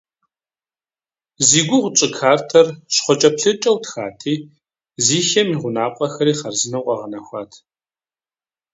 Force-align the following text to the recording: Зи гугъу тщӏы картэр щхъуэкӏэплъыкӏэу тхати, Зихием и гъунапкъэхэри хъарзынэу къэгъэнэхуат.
Зи 1.47 1.59
гугъу 1.67 1.91
тщӏы 1.95 2.07
картэр 2.17 2.67
щхъуэкӏэплъыкӏэу 2.93 3.77
тхати, 3.83 4.35
Зихием 5.05 5.49
и 5.53 5.57
гъунапкъэхэри 5.61 6.33
хъарзынэу 6.39 6.85
къэгъэнэхуат. 6.87 7.51